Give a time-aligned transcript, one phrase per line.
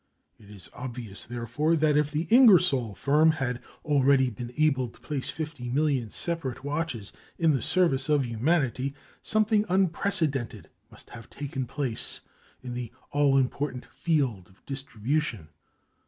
[0.39, 5.29] It is obvious, therefore, that if the Ingersoll firm has already been able to place
[5.29, 12.21] fifty million separate watches in the service of humanity, something unprecedented must have taken place
[12.63, 15.49] in the all important field of distribution.